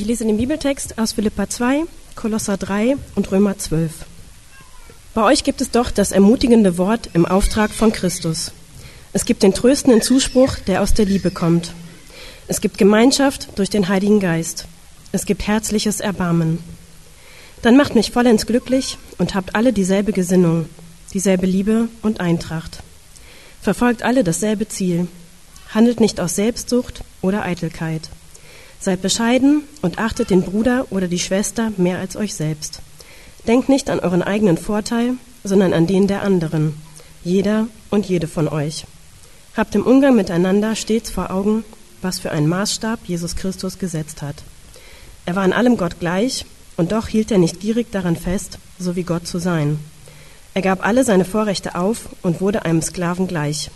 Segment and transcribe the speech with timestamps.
[0.00, 3.92] Ich lese den Bibeltext aus Philippa 2, Kolosser 3 und Römer 12.
[5.12, 8.52] Bei euch gibt es doch das ermutigende Wort im Auftrag von Christus.
[9.12, 11.74] Es gibt den tröstenden Zuspruch, der aus der Liebe kommt.
[12.48, 14.64] Es gibt Gemeinschaft durch den Heiligen Geist.
[15.12, 16.60] Es gibt herzliches Erbarmen.
[17.60, 20.64] Dann macht mich vollends glücklich und habt alle dieselbe Gesinnung,
[21.12, 22.78] dieselbe Liebe und Eintracht.
[23.60, 25.08] Verfolgt alle dasselbe Ziel.
[25.74, 28.08] Handelt nicht aus Selbstsucht oder Eitelkeit.
[28.80, 32.80] Seid bescheiden und achtet den Bruder oder die Schwester mehr als euch selbst.
[33.46, 35.14] Denkt nicht an euren eigenen Vorteil,
[35.44, 36.74] sondern an den der anderen,
[37.22, 38.86] jeder und jede von euch.
[39.54, 41.64] Habt im Umgang miteinander stets vor Augen,
[42.00, 44.36] was für einen Maßstab Jesus Christus gesetzt hat.
[45.26, 48.96] Er war in allem Gott gleich, und doch hielt er nicht gierig daran fest, so
[48.96, 49.78] wie Gott zu sein.
[50.54, 53.70] Er gab alle seine Vorrechte auf und wurde einem Sklaven gleich.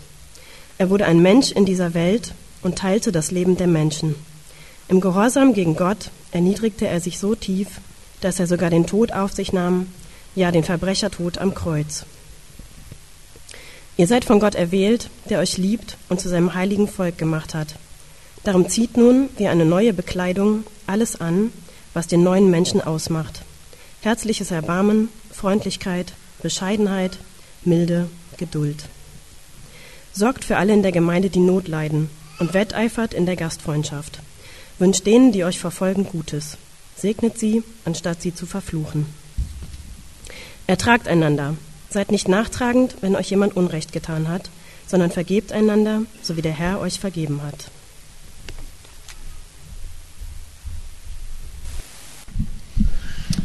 [0.79, 4.15] Er wurde ein Mensch in dieser Welt und teilte das Leben der Menschen.
[4.87, 7.67] Im Gehorsam gegen Gott erniedrigte er sich so tief,
[8.21, 9.87] dass er sogar den Tod auf sich nahm,
[10.35, 12.05] ja den Verbrechertod am Kreuz.
[13.97, 17.75] Ihr seid von Gott erwählt, der euch liebt und zu seinem heiligen Volk gemacht hat.
[18.43, 21.51] Darum zieht nun wie eine neue Bekleidung alles an,
[21.93, 23.41] was den neuen Menschen ausmacht.
[24.01, 27.17] Herzliches Erbarmen, Freundlichkeit, Bescheidenheit,
[27.63, 28.85] Milde, Geduld.
[30.13, 34.19] Sorgt für alle in der Gemeinde, die Not leiden, und wetteifert in der Gastfreundschaft.
[34.77, 36.57] Wünscht denen, die euch verfolgen, Gutes.
[36.97, 39.05] Segnet sie, anstatt sie zu verfluchen.
[40.67, 41.55] Ertragt einander.
[41.89, 44.49] Seid nicht nachtragend, wenn euch jemand Unrecht getan hat,
[44.87, 47.69] sondern vergebt einander, so wie der Herr euch vergeben hat.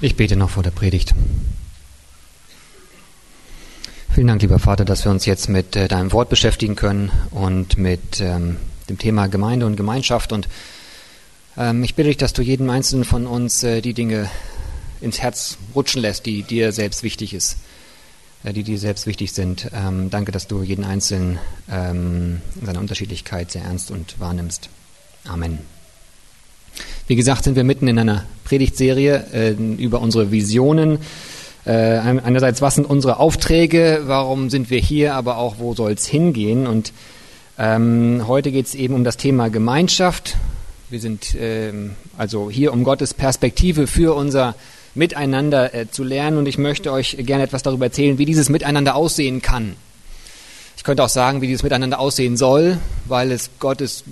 [0.00, 1.14] Ich bete noch vor der Predigt.
[4.14, 7.78] Vielen Dank, lieber Vater, dass wir uns jetzt mit äh, deinem Wort beschäftigen können und
[7.78, 8.56] mit ähm,
[8.88, 10.32] dem Thema Gemeinde und Gemeinschaft.
[10.32, 10.48] Und
[11.56, 14.30] ich bitte dich, dass du jedem Einzelnen von uns äh, die Dinge
[15.00, 17.56] ins Herz rutschen lässt, die dir selbst wichtig ist,
[18.44, 19.68] äh, die dir selbst wichtig sind.
[19.74, 21.38] Ähm, danke, dass du jeden Einzelnen
[21.70, 24.68] ähm, in seiner Unterschiedlichkeit sehr ernst und wahrnimmst.
[25.26, 25.58] Amen.
[27.08, 30.98] Wie gesagt, sind wir mitten in einer Predigtserie äh, über unsere Visionen.
[31.62, 36.66] Einerseits, was sind unsere Aufträge, warum sind wir hier, aber auch, wo soll es hingehen?
[36.66, 36.94] Und
[37.58, 40.38] ähm, heute geht es eben um das Thema Gemeinschaft.
[40.90, 44.56] Wir sind ähm, also hier, um Gottes Perspektive für unser
[44.96, 46.36] Miteinander äh, zu lernen.
[46.36, 49.76] Und ich möchte euch gerne etwas darüber erzählen, wie dieses Miteinander aussehen kann.
[50.76, 54.02] Ich könnte auch sagen, wie dieses Miteinander aussehen soll, weil es Gottes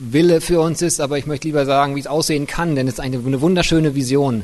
[0.00, 2.94] Wille für uns ist, aber ich möchte lieber sagen, wie es aussehen kann, denn es
[2.94, 4.42] ist eine, eine wunderschöne Vision,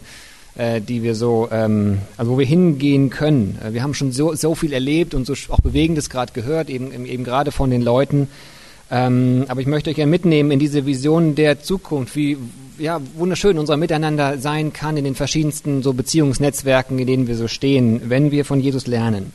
[0.55, 3.59] äh, die wir so, ähm, also wo wir hingehen können.
[3.65, 7.07] Äh, wir haben schon so, so viel erlebt und so auch Bewegendes gerade gehört, eben,
[7.07, 8.29] eben gerade von den Leuten.
[8.95, 12.37] Ähm, aber ich möchte euch ja mitnehmen in diese Vision der Zukunft, wie
[12.79, 17.49] ja, wunderschön unser Miteinander sein kann in den verschiedensten so Beziehungsnetzwerken, in denen wir so
[17.49, 19.33] stehen, wenn wir von Jesus lernen.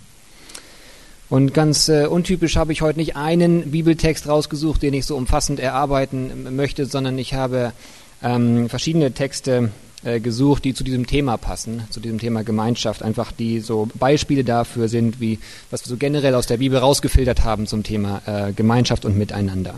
[1.27, 5.59] Und ganz äh, untypisch habe ich heute nicht einen Bibeltext rausgesucht, den ich so umfassend
[5.59, 7.73] erarbeiten möchte, sondern ich habe
[8.21, 9.71] ähm, verschiedene Texte
[10.07, 14.45] äh, gesucht, die zu diesem Thema passen, zu diesem Thema Gemeinschaft, einfach die so Beispiele
[14.45, 18.53] dafür sind, wie was wir so generell aus der Bibel rausgefiltert haben zum Thema äh,
[18.53, 19.75] Gemeinschaft und Miteinander.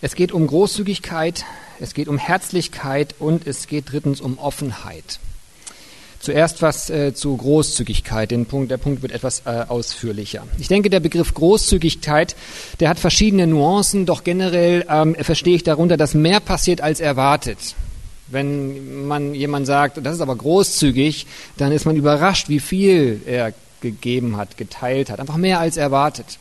[0.00, 1.44] Es geht um Großzügigkeit,
[1.78, 5.20] es geht um Herzlichkeit und es geht drittens um Offenheit.
[6.18, 8.32] Zuerst was äh, zu Großzügigkeit.
[8.32, 10.42] Den Punkt, der Punkt wird etwas äh, ausführlicher.
[10.58, 12.34] Ich denke, der Begriff Großzügigkeit,
[12.80, 17.76] der hat verschiedene Nuancen, doch generell ähm, verstehe ich darunter, dass mehr passiert als erwartet.
[18.28, 21.26] Wenn man jemand sagt, das ist aber großzügig,
[21.56, 25.20] dann ist man überrascht, wie viel er gegeben hat, geteilt hat.
[25.20, 26.38] Einfach mehr als erwartet.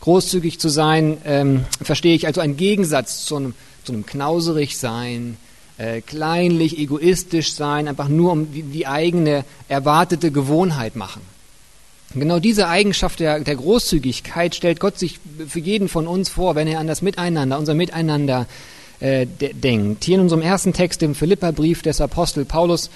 [0.00, 3.54] Großzügig zu sein, ähm, verstehe ich also einen Gegensatz zu einem,
[3.84, 5.36] zu einem knauserig sein,
[5.78, 11.22] äh, kleinlich, egoistisch sein, einfach nur um die, die eigene erwartete Gewohnheit machen.
[12.14, 16.68] genau diese Eigenschaft der, der Großzügigkeit stellt Gott sich für jeden von uns vor, wenn
[16.68, 18.46] er an das Miteinander, unser Miteinander
[19.02, 20.04] äh, denkt.
[20.04, 22.88] Hier in unserem ersten Text im Philipperbrief des Apostel Paulus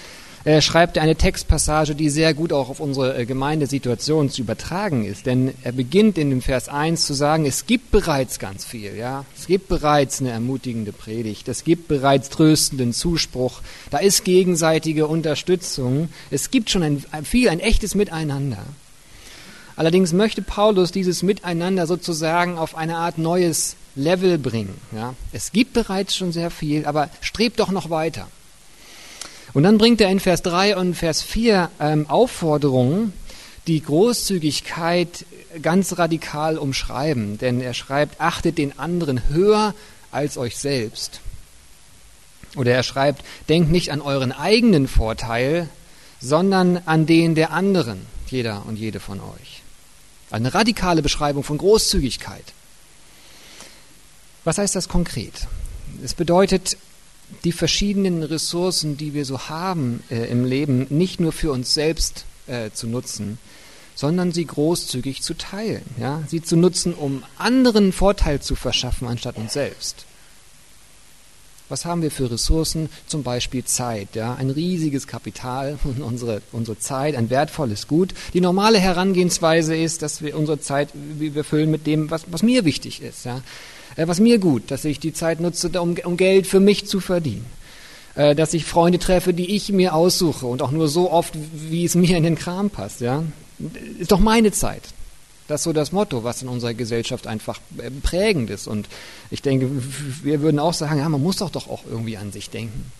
[0.44, 5.04] äh, schreibt er eine Textpassage, die sehr gut auch auf unsere äh, Gemeindesituation zu übertragen
[5.04, 5.26] ist.
[5.26, 9.24] Denn er beginnt in dem Vers 1 zu sagen, es gibt bereits ganz viel, ja.
[9.36, 11.48] Es gibt bereits eine ermutigende Predigt.
[11.48, 13.60] Es gibt bereits tröstenden Zuspruch.
[13.90, 16.10] Da ist gegenseitige Unterstützung.
[16.30, 18.64] Es gibt schon ein viel, ein echtes Miteinander.
[19.76, 24.80] Allerdings möchte Paulus dieses Miteinander sozusagen auf eine Art neues Level bringen.
[24.92, 25.14] Ja.
[25.32, 28.28] Es gibt bereits schon sehr viel, aber strebt doch noch weiter.
[29.52, 33.12] Und dann bringt er in Vers 3 und Vers 4 ähm, Aufforderungen,
[33.66, 35.24] die Großzügigkeit
[35.62, 37.38] ganz radikal umschreiben.
[37.38, 39.74] Denn er schreibt, achtet den anderen höher
[40.10, 41.20] als euch selbst.
[42.54, 45.68] Oder er schreibt, denkt nicht an euren eigenen Vorteil,
[46.20, 49.62] sondern an den der anderen, jeder und jede von euch.
[50.30, 52.52] Eine radikale Beschreibung von Großzügigkeit.
[54.44, 55.46] Was heißt das konkret?
[56.02, 56.76] Es bedeutet,
[57.44, 62.24] die verschiedenen Ressourcen, die wir so haben äh, im Leben, nicht nur für uns selbst
[62.46, 63.38] äh, zu nutzen,
[63.94, 66.22] sondern sie großzügig zu teilen, ja?
[66.28, 70.04] sie zu nutzen, um anderen Vorteil zu verschaffen, anstatt uns selbst.
[71.68, 72.88] Was haben wir für Ressourcen?
[73.06, 78.14] Zum Beispiel Zeit, ja, ein riesiges Kapital, unsere, unsere Zeit, ein wertvolles Gut.
[78.34, 82.64] Die normale Herangehensweise ist, dass wir unsere Zeit, wir füllen mit dem, was, was mir
[82.64, 83.42] wichtig ist, ja,
[83.96, 87.00] äh, was mir gut, dass ich die Zeit nutze, um, um Geld für mich zu
[87.00, 87.46] verdienen
[88.16, 91.34] äh, dass ich Freunde treffe, die ich mir aussuche und auch nur so oft,
[91.68, 93.00] wie es mir in den Kram passt.
[93.00, 93.22] Ja?
[93.98, 94.82] Ist doch meine Zeit.
[95.48, 98.66] Das ist so das Motto, was in unserer Gesellschaft einfach äh, prägend ist.
[98.66, 98.88] Und
[99.30, 99.70] ich denke,
[100.22, 102.90] wir würden auch sagen, ja, man muss doch doch auch irgendwie an sich denken.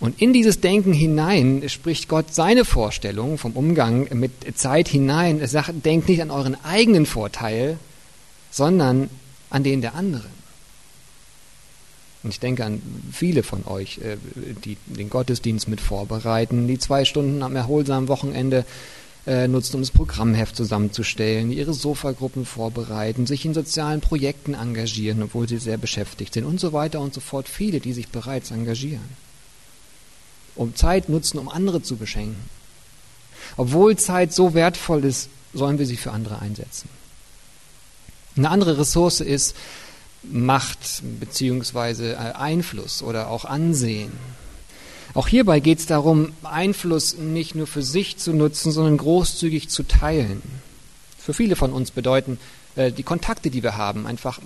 [0.00, 5.40] Und in dieses Denken hinein spricht Gott seine Vorstellung vom Umgang mit Zeit hinein.
[5.40, 7.78] Er sagt, denkt nicht an euren eigenen Vorteil,
[8.50, 9.10] sondern
[9.50, 10.38] an den der anderen.
[12.22, 12.82] Und ich denke an
[13.12, 14.16] viele von euch, äh,
[14.64, 18.64] die den Gottesdienst mit vorbereiten, die zwei Stunden am erholsamen Wochenende
[19.28, 25.46] äh, nutzen, um das Programmheft zusammenzustellen, ihre Sofagruppen vorbereiten, sich in sozialen Projekten engagieren, obwohl
[25.46, 27.46] sie sehr beschäftigt sind und so weiter und so fort.
[27.46, 29.08] Viele, die sich bereits engagieren.
[30.54, 32.42] Um Zeit nutzen, um andere zu beschenken.
[33.58, 36.88] Obwohl Zeit so wertvoll ist, sollen wir sie für andere einsetzen.
[38.36, 39.54] Eine andere Ressource ist,
[40.22, 44.12] Macht beziehungsweise äh, Einfluss oder auch Ansehen.
[45.14, 49.82] Auch hierbei geht es darum, Einfluss nicht nur für sich zu nutzen, sondern großzügig zu
[49.82, 50.42] teilen.
[51.18, 52.38] Für viele von uns bedeuten
[52.76, 54.40] äh, die Kontakte, die wir haben, einfach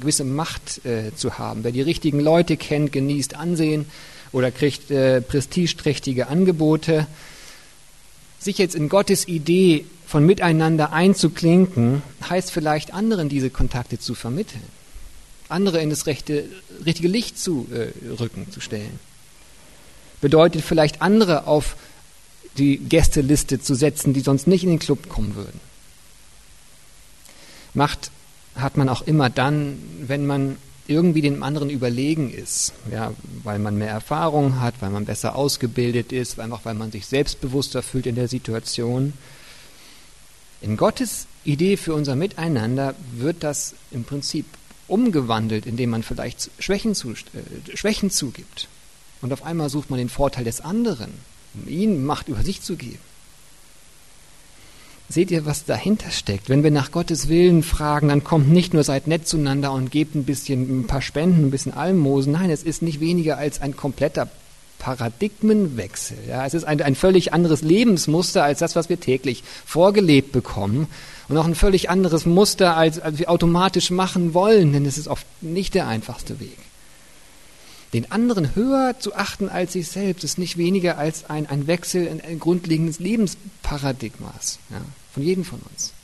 [0.00, 1.64] gewisse Macht äh, zu haben.
[1.64, 3.86] Wer die richtigen Leute kennt, genießt Ansehen
[4.32, 7.06] oder kriegt äh, prestigeträchtige Angebote.
[8.38, 14.62] Sich jetzt in Gottes Idee von Miteinander einzuklinken, heißt vielleicht anderen diese Kontakte zu vermitteln
[15.48, 16.44] andere in das rechte,
[16.84, 18.98] richtige Licht zu äh, rücken, zu stellen.
[20.20, 21.76] Bedeutet vielleicht andere auf
[22.58, 25.60] die Gästeliste zu setzen, die sonst nicht in den Club kommen würden.
[27.74, 28.10] Macht
[28.54, 30.56] hat man auch immer dann, wenn man
[30.88, 36.12] irgendwie dem anderen überlegen ist, ja, weil man mehr Erfahrung hat, weil man besser ausgebildet
[36.12, 39.12] ist, einfach weil man sich selbstbewusster fühlt in der Situation.
[40.60, 44.46] In Gottes Idee für unser Miteinander wird das im Prinzip
[44.88, 48.68] umgewandelt, indem man vielleicht Schwächen, zu, äh, Schwächen zugibt.
[49.26, 51.10] Und auf einmal sucht man den Vorteil des anderen,
[51.54, 53.00] um ihm Macht über sich zu geben.
[55.08, 56.48] Seht ihr, was dahinter steckt?
[56.48, 60.14] Wenn wir nach Gottes Willen fragen, dann kommt nicht nur seid nett zueinander und gebt
[60.14, 62.34] ein bisschen ein paar Spenden, ein bisschen Almosen.
[62.34, 64.28] Nein, es ist nicht weniger als ein kompletter
[64.78, 66.18] Paradigmenwechsel.
[66.28, 70.86] Ja, es ist ein, ein völlig anderes Lebensmuster als das, was wir täglich vorgelebt bekommen
[71.28, 75.08] und auch ein völlig anderes Muster, als, als wir automatisch machen wollen, denn es ist
[75.08, 76.58] oft nicht der einfachste Weg.
[77.96, 82.06] Den anderen höher zu achten als sich selbst ist nicht weniger als ein, ein Wechsel
[82.06, 84.82] in ein grundlegendes Lebensparadigmas ja,
[85.14, 85.94] von jedem von uns.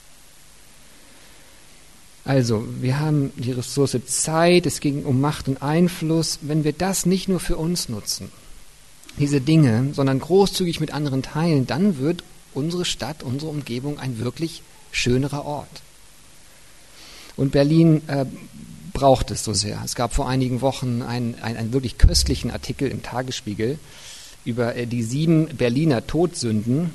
[2.25, 6.39] Also, wir haben die Ressource Zeit, es ging um Macht und Einfluss.
[6.41, 8.31] Wenn wir das nicht nur für uns nutzen,
[9.19, 12.23] diese Dinge, sondern großzügig mit anderen teilen, dann wird
[12.55, 15.83] unsere Stadt, unsere Umgebung ein wirklich schönerer Ort.
[17.35, 18.25] Und Berlin äh,
[19.03, 19.81] braucht es so sehr.
[19.83, 23.77] Es gab vor einigen Wochen einen, einen, einen wirklich köstlichen Artikel im Tagesspiegel
[24.45, 26.91] über äh, die sieben Berliner Todsünden.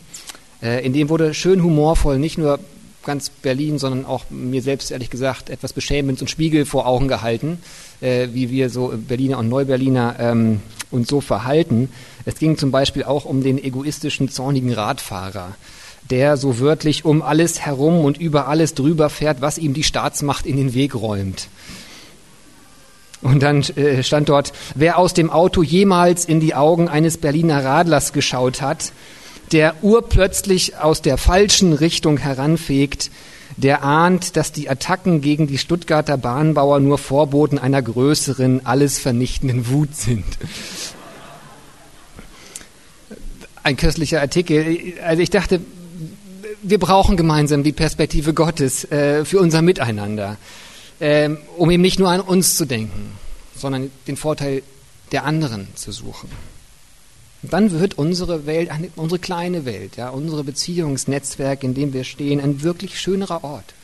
[0.62, 2.60] Äh, in dem wurde schön humorvoll nicht nur
[3.04, 7.58] ganz Berlin, sondern auch mir selbst ehrlich gesagt etwas beschämend und Spiegel vor Augen gehalten,
[8.00, 11.90] äh, wie wir so Berliner und Neuberliner ähm, uns so verhalten.
[12.24, 15.56] Es ging zum Beispiel auch um den egoistischen, zornigen Radfahrer
[16.08, 20.46] der so wörtlich um alles herum und über alles drüber fährt, was ihm die Staatsmacht
[20.46, 21.48] in den Weg räumt.
[23.22, 27.64] Und dann äh, stand dort, wer aus dem Auto jemals in die Augen eines Berliner
[27.64, 28.92] Radlers geschaut hat,
[29.52, 33.10] der urplötzlich aus der falschen Richtung heranfegt,
[33.56, 39.68] der ahnt, dass die Attacken gegen die Stuttgarter Bahnbauer nur Vorboten einer größeren, alles vernichtenden
[39.68, 40.24] Wut sind
[43.68, 44.94] ein köstlicher Artikel.
[45.04, 45.60] Also ich dachte,
[46.62, 50.36] wir brauchen gemeinsam die Perspektive Gottes äh, für unser Miteinander,
[51.00, 53.12] äh, um eben nicht nur an uns zu denken,
[53.56, 54.62] sondern den Vorteil
[55.12, 56.28] der anderen zu suchen.
[57.42, 62.40] Und dann wird unsere Welt, unsere kleine Welt, ja, unsere Beziehungsnetzwerk, in dem wir stehen,
[62.40, 63.74] ein wirklich schönerer Ort,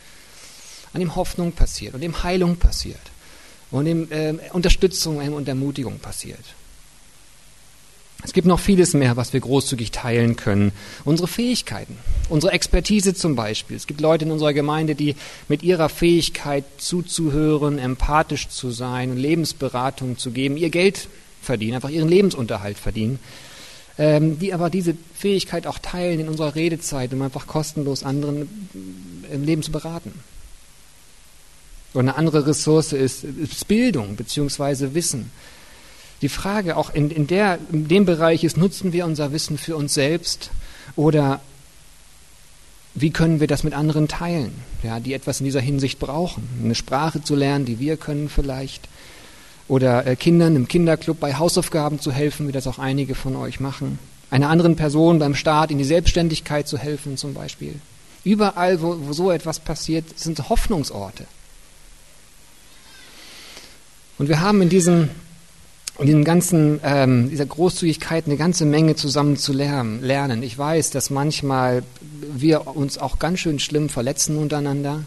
[0.92, 3.00] an dem Hoffnung passiert und dem Heilung passiert,
[3.70, 6.44] und in äh, Unterstützung und Ermutigung passiert.
[8.24, 10.72] Es gibt noch vieles mehr, was wir großzügig teilen können.
[11.04, 11.98] Unsere Fähigkeiten,
[12.30, 13.76] unsere Expertise zum Beispiel.
[13.76, 15.14] Es gibt Leute in unserer Gemeinde, die
[15.46, 21.08] mit ihrer Fähigkeit zuzuhören, empathisch zu sein, Lebensberatung zu geben, ihr Geld
[21.42, 23.18] verdienen, einfach ihren Lebensunterhalt verdienen,
[23.98, 28.48] ähm, die aber diese Fähigkeit auch teilen in unserer Redezeit, um einfach kostenlos anderen
[29.30, 30.12] im Leben zu beraten.
[31.92, 34.94] Und eine andere Ressource ist, ist Bildung bzw.
[34.94, 35.30] Wissen
[36.24, 39.76] die Frage auch in, in, der, in dem Bereich ist, nutzen wir unser Wissen für
[39.76, 40.48] uns selbst
[40.96, 41.42] oder
[42.94, 46.48] wie können wir das mit anderen teilen, ja, die etwas in dieser Hinsicht brauchen?
[46.64, 48.88] Eine Sprache zu lernen, die wir können vielleicht.
[49.68, 53.60] Oder äh, Kindern im Kinderclub bei Hausaufgaben zu helfen, wie das auch einige von euch
[53.60, 53.98] machen.
[54.30, 57.74] Einer anderen Person beim Staat in die Selbstständigkeit zu helfen zum Beispiel.
[58.24, 61.26] Überall, wo, wo so etwas passiert, sind Hoffnungsorte.
[64.16, 65.10] Und wir haben in diesem
[65.98, 70.42] in diesem ganzen, ähm, dieser Großzügigkeit eine ganze Menge zusammen zu lernen.
[70.42, 71.84] Ich weiß, dass manchmal
[72.32, 75.04] wir uns auch ganz schön schlimm verletzen untereinander,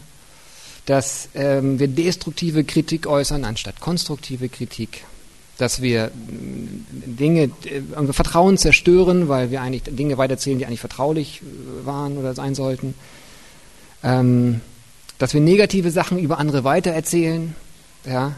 [0.86, 5.04] dass ähm, wir destruktive Kritik äußern anstatt konstruktive Kritik,
[5.58, 6.10] dass wir äh,
[6.90, 12.32] Dinge, äh, Vertrauen zerstören, weil wir eigentlich Dinge weiterzählen, die eigentlich vertraulich äh, waren oder
[12.32, 12.94] sein sollten,
[14.02, 14.62] ähm,
[15.18, 17.54] dass wir negative Sachen über andere weitererzählen
[18.06, 18.32] ja,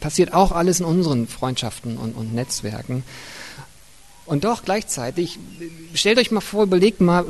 [0.00, 3.04] passiert auch alles in unseren Freundschaften und, und Netzwerken.
[4.26, 5.38] Und doch gleichzeitig,
[5.94, 7.24] stellt euch mal vor, überlegt mal,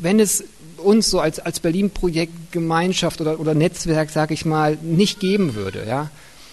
[0.00, 0.44] wenn es
[0.76, 5.84] uns so als, als Berlin-Projekt, Gemeinschaft oder, oder Netzwerk, sage ich mal, nicht geben würde,
[5.86, 6.10] ja,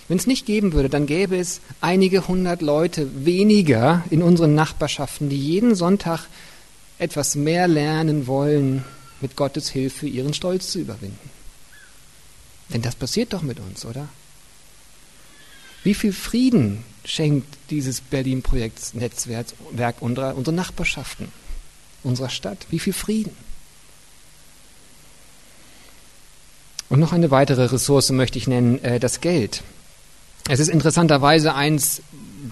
[0.08, 5.30] wenn es nicht geben würde, dann gäbe es einige hundert Leute weniger in unseren Nachbarschaften,
[5.30, 6.28] die jeden Sonntag
[6.98, 8.84] etwas mehr lernen wollen,
[9.22, 11.30] mit Gottes Hilfe ihren Stolz zu überwinden.
[12.74, 14.08] Denn das passiert doch mit uns, oder?
[15.84, 21.32] Wie viel Frieden schenkt dieses Berlin-Projektsnetzwerk unserer, unseren Nachbarschaften,
[22.04, 22.68] unserer Stadt?
[22.70, 23.36] Wie viel Frieden?
[26.90, 29.64] Und noch eine weitere Ressource möchte ich nennen, äh, das Geld.
[30.50, 32.02] Es ist interessanterweise eines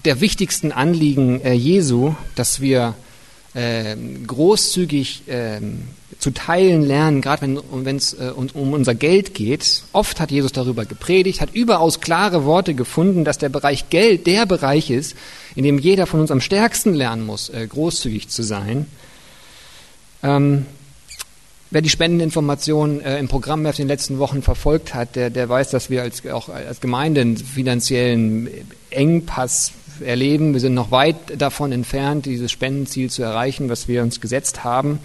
[0.04, 2.94] der wichtigsten Anliegen äh, Jesu, dass wir
[3.58, 3.96] äh,
[4.26, 5.60] großzügig äh,
[6.18, 9.82] zu teilen lernen, gerade wenn es äh, um, um unser Geld geht.
[9.92, 14.46] Oft hat Jesus darüber gepredigt, hat überaus klare Worte gefunden, dass der Bereich Geld der
[14.46, 15.16] Bereich ist,
[15.54, 18.86] in dem jeder von uns am stärksten lernen muss, äh, großzügig zu sein.
[20.22, 20.66] Ähm,
[21.70, 25.68] Wer die Spendeninformationen äh, im Programm in den letzten Wochen verfolgt hat, der, der weiß,
[25.68, 28.48] dass wir als, auch als Gemeinde einen finanziellen
[28.88, 30.52] Engpass erleben.
[30.52, 35.00] Wir sind noch weit davon entfernt, dieses Spendenziel zu erreichen, was wir uns gesetzt haben.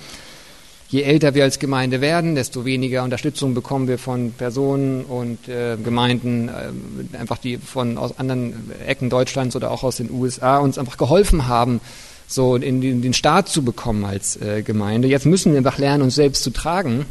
[0.93, 5.75] Je älter wir als Gemeinde werden, desto weniger Unterstützung bekommen wir von Personen und äh,
[5.83, 10.77] Gemeinden, äh, einfach die von aus anderen Ecken Deutschlands oder auch aus den USA uns
[10.77, 11.81] einfach geholfen haben,
[12.27, 15.07] so in den, den Staat zu bekommen als äh, Gemeinde.
[15.07, 17.07] Jetzt müssen wir einfach lernen, uns selbst zu tragen.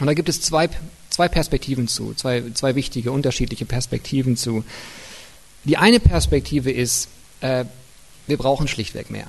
[0.00, 0.70] Und da gibt es zwei,
[1.10, 4.64] zwei Perspektiven zu, zwei, zwei wichtige, unterschiedliche Perspektiven zu.
[5.64, 7.08] Die eine Perspektive ist,
[7.40, 7.64] äh,
[8.26, 9.26] wir brauchen schlichtweg mehr.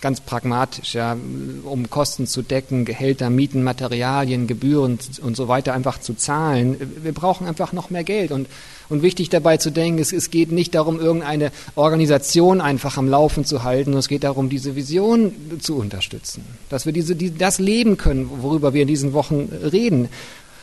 [0.00, 1.16] Ganz pragmatisch, ja,
[1.64, 6.76] um Kosten zu decken, Gehälter, Mieten, Materialien, Gebühren und so weiter einfach zu zahlen.
[7.02, 8.30] Wir brauchen einfach noch mehr Geld.
[8.30, 8.46] Und,
[8.88, 13.44] und wichtig dabei zu denken, ist, es geht nicht darum, irgendeine Organisation einfach am Laufen
[13.44, 16.44] zu halten, es geht darum, diese Vision zu unterstützen.
[16.68, 20.08] Dass wir diese, die, das leben können, worüber wir in diesen Wochen reden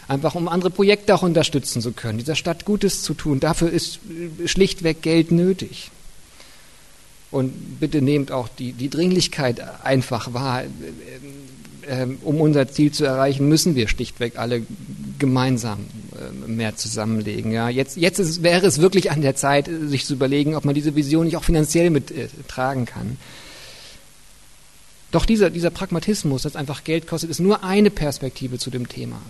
[0.07, 3.39] einfach um andere Projekte auch unterstützen zu können, dieser Stadt Gutes zu tun.
[3.39, 3.99] Dafür ist
[4.45, 5.91] schlichtweg Geld nötig.
[7.31, 10.63] Und bitte nehmt auch die, die Dringlichkeit einfach wahr.
[11.87, 14.63] Ähm, um unser Ziel zu erreichen, müssen wir schlichtweg alle
[15.19, 15.85] gemeinsam
[16.15, 17.51] äh, mehr zusammenlegen.
[17.51, 20.73] Ja, jetzt jetzt ist, wäre es wirklich an der Zeit, sich zu überlegen, ob man
[20.73, 23.17] diese Vision nicht auch finanziell mittragen äh, kann.
[25.11, 29.21] Doch dieser, dieser Pragmatismus, das einfach Geld kostet, ist nur eine Perspektive zu dem Thema.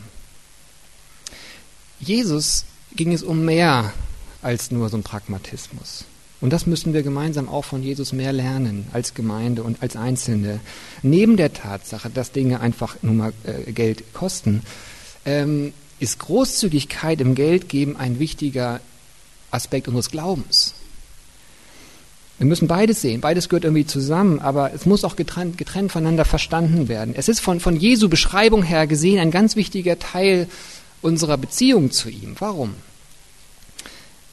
[2.08, 3.94] Jesus ging es um mehr
[4.42, 6.06] als nur so ein Pragmatismus.
[6.42, 10.60] Und das müssen wir gemeinsam auch von Jesus mehr lernen als Gemeinde und als Einzelne.
[11.02, 14.62] Neben der Tatsache, dass Dinge einfach nur mal äh, Geld kosten,
[15.26, 18.82] ähm, ist Großzügigkeit im Geldgeben ein wichtiger
[19.50, 20.76] Aspekt unseres Glaubens.
[22.38, 26.26] Wir müssen beides sehen, beides gehört irgendwie zusammen, aber es muss auch getrennt, getrennt voneinander
[26.26, 27.16] verstanden werden.
[27.18, 30.50] Es ist von, von Jesu Beschreibung her gesehen ein ganz wichtiger Teil
[31.06, 32.36] unserer Beziehung zu ihm.
[32.40, 32.74] Warum?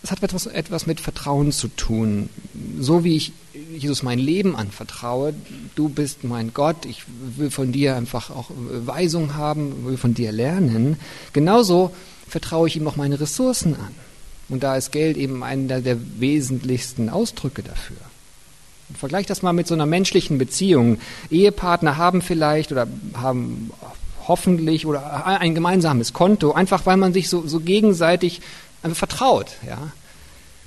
[0.02, 2.30] Es hat etwas, etwas mit Vertrauen zu tun.
[2.80, 3.32] So wie ich
[3.76, 5.34] Jesus mein Leben anvertraue,
[5.74, 7.02] du bist mein Gott, ich
[7.36, 10.96] will von dir einfach auch Weisung haben, will von dir lernen,
[11.32, 11.92] genauso
[12.26, 13.94] vertraue ich ihm auch meine Ressourcen an.
[14.48, 17.98] Und da ist Geld eben einer der wesentlichsten Ausdrücke dafür.
[18.94, 20.98] Vergleich das mal mit so einer menschlichen Beziehung.
[21.30, 23.70] Ehepartner haben vielleicht oder haben
[24.28, 28.40] hoffentlich oder ein gemeinsames Konto, einfach weil man sich so, so gegenseitig
[28.92, 29.78] vertraut, ja.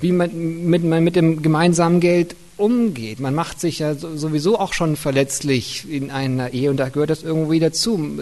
[0.02, 3.20] Wie man mit, man mit dem gemeinsamen Geld umgeht.
[3.20, 7.24] Man macht sich ja sowieso auch schon verletzlich in einer Ehe und da gehört das
[7.24, 8.20] irgendwie dazu,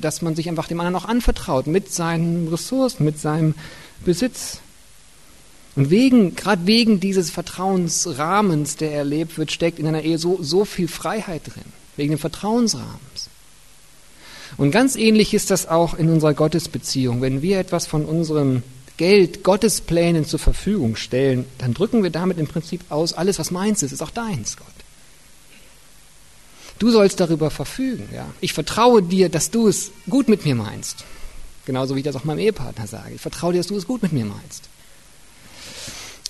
[0.00, 3.54] dass man sich einfach dem anderen auch anvertraut mit seinen Ressourcen, mit seinem
[4.04, 4.58] Besitz.
[5.74, 10.64] Und wegen, gerade wegen dieses Vertrauensrahmens, der erlebt wird, steckt in einer Ehe so, so
[10.66, 11.64] viel Freiheit drin.
[11.96, 13.30] Wegen dem Vertrauensrahmens.
[14.56, 17.20] Und ganz ähnlich ist das auch in unserer Gottesbeziehung.
[17.20, 18.62] Wenn wir etwas von unserem
[18.96, 23.50] Geld Gottes Plänen zur Verfügung stellen, dann drücken wir damit im Prinzip aus, alles was
[23.50, 24.66] meins ist, ist auch deins, Gott.
[26.78, 28.26] Du sollst darüber verfügen, ja.
[28.40, 31.04] Ich vertraue dir, dass du es gut mit mir meinst.
[31.64, 33.14] Genauso wie ich das auch meinem Ehepartner sage.
[33.14, 34.68] Ich vertraue dir, dass du es gut mit mir meinst.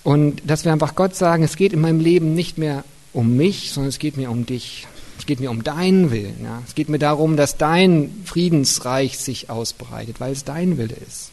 [0.04, 3.72] Und dass wir einfach Gott sagen, es geht in meinem Leben nicht mehr um mich,
[3.72, 4.86] sondern es geht mir um dich.
[5.22, 6.40] Es geht mir um deinen Willen.
[6.42, 6.60] Ja.
[6.66, 11.30] Es geht mir darum, dass dein Friedensreich sich ausbreitet, weil es dein Wille ist.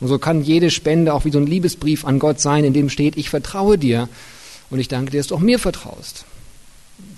[0.00, 2.88] Und so kann jede Spende auch wie so ein Liebesbrief an Gott sein, in dem
[2.88, 4.08] steht, ich vertraue dir
[4.70, 6.24] und ich danke dir, dass du auch mir vertraust.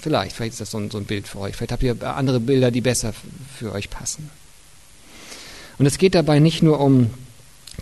[0.03, 1.55] Vielleicht, vielleicht ist das so ein, so ein Bild für euch.
[1.55, 3.15] Vielleicht habt ihr andere Bilder, die besser
[3.57, 4.31] für euch passen.
[5.79, 7.11] Und es geht dabei nicht nur um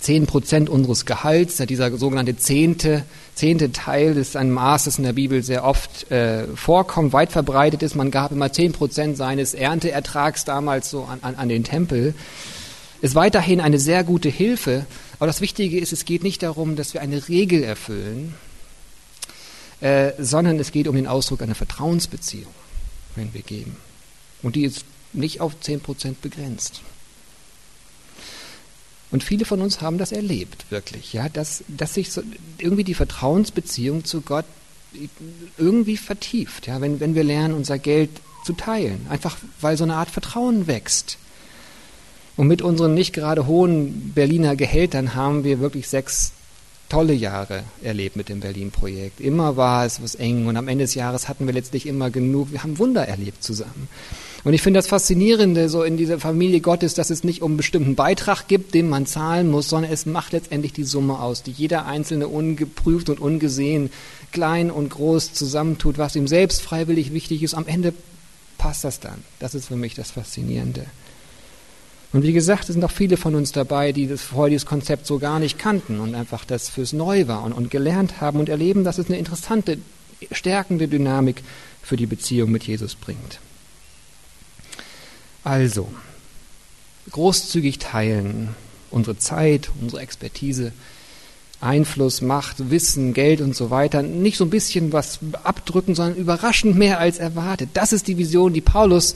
[0.00, 5.12] zehn Prozent unseres Gehalts, dieser sogenannte zehnte, zehnte Teil ist ein Maß, das in der
[5.12, 7.94] Bibel sehr oft äh, vorkommt, weit verbreitet ist.
[7.94, 12.14] Man gab immer zehn Prozent seines Ernteertrags damals so an, an, an den Tempel.
[13.00, 14.87] Ist weiterhin eine sehr gute Hilfe,
[15.18, 18.34] aber das Wichtige ist, es geht nicht darum, dass wir eine Regel erfüllen,
[19.80, 22.52] äh, sondern es geht um den Ausdruck einer Vertrauensbeziehung,
[23.16, 23.76] wenn wir geben.
[24.42, 26.82] Und die ist nicht auf zehn Prozent begrenzt.
[29.12, 32.23] Und viele von uns haben das erlebt, wirklich, ja, dass, dass sich so
[32.59, 34.47] irgendwie die Vertrauensbeziehung zu Gott
[35.59, 38.11] irgendwie vertieft, ja, wenn, wenn wir lernen, unser Geld
[38.45, 41.19] zu teilen, einfach weil so eine Art Vertrauen wächst.
[42.36, 46.32] Und mit unseren nicht gerade hohen Berliner Gehältern haben wir wirklich sechs
[46.89, 49.21] tolle Jahre erlebt mit dem Berlin-Projekt.
[49.21, 52.52] Immer war es was eng und am Ende des Jahres hatten wir letztlich immer genug.
[52.52, 53.89] Wir haben Wunder erlebt zusammen.
[54.45, 57.57] Und ich finde das Faszinierende so in dieser Familie Gottes, dass es nicht um einen
[57.57, 61.52] bestimmten Beitrag gibt, den man zahlen muss, sondern es macht letztendlich die Summe aus, die
[61.52, 63.91] jeder Einzelne ungeprüft und ungesehen,
[64.33, 67.55] klein und groß zusammentut, was ihm selbst freiwillig wichtig ist.
[67.55, 67.95] Am Ende
[68.59, 69.23] passt das dann.
[69.39, 70.87] Das ist für mich das Faszinierende.
[72.13, 75.07] Und wie gesagt, es sind auch viele von uns dabei, die das vorher dieses Konzept
[75.07, 78.49] so gar nicht kannten und einfach das fürs Neu war und, und gelernt haben und
[78.49, 79.78] erleben, dass es eine interessante,
[80.33, 81.43] stärkende Dynamik
[81.81, 83.39] für die Beziehung mit Jesus bringt.
[85.45, 85.89] Also,
[87.11, 88.55] großzügig teilen,
[88.91, 90.73] unsere Zeit, unsere Expertise,
[91.61, 96.76] Einfluss, Macht, Wissen, Geld und so weiter, nicht so ein bisschen was abdrücken, sondern überraschend
[96.76, 97.71] mehr als erwartet.
[97.75, 99.15] Das ist die Vision, die Paulus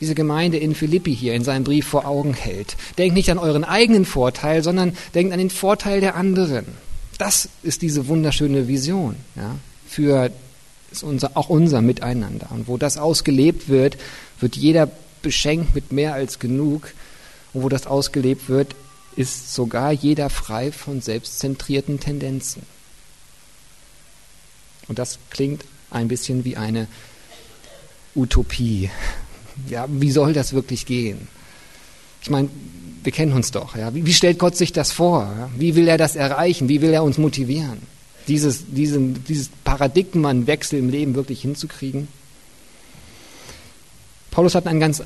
[0.00, 2.76] diese Gemeinde in Philippi hier in seinem Brief vor Augen hält.
[2.98, 6.66] Denkt nicht an euren eigenen Vorteil, sondern denkt an den Vorteil der anderen.
[7.18, 9.56] Das ist diese wunderschöne Vision ja,
[9.88, 10.30] für
[11.02, 12.46] unser, auch unser Miteinander.
[12.50, 13.96] Und wo das ausgelebt wird,
[14.38, 14.88] wird jeder
[15.22, 16.92] beschenkt mit mehr als genug.
[17.52, 18.74] Und wo das ausgelebt wird,
[19.16, 22.62] ist sogar jeder frei von selbstzentrierten Tendenzen.
[24.86, 26.86] Und das klingt ein bisschen wie eine
[28.14, 28.90] Utopie.
[29.68, 31.28] Ja, wie soll das wirklich gehen?
[32.22, 32.48] Ich meine,
[33.02, 33.76] wir kennen uns doch.
[33.76, 33.94] Ja?
[33.94, 35.50] Wie, wie stellt Gott sich das vor?
[35.56, 36.68] Wie will er das erreichen?
[36.68, 37.78] Wie will er uns motivieren?
[38.28, 42.08] Dieses, diesen, dieses Paradigmenwechsel im Leben wirklich hinzukriegen?
[44.38, 45.02] Paulus hat einen ganz